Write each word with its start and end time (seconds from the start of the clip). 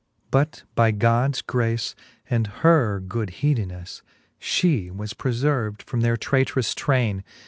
But 0.31 0.63
by 0.73 0.89
Gods 0.89 1.43
grace, 1.43 1.93
and 2.27 2.47
her 2.65 2.99
good 2.99 3.29
heedineflfe. 3.43 4.01
She 4.39 4.89
was 4.89 5.13
preferved 5.13 5.83
from 5.83 6.01
their 6.01 6.17
traytrous 6.17 6.73
traine. 6.73 7.23